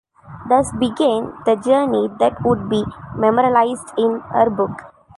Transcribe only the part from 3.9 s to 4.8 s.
in her book.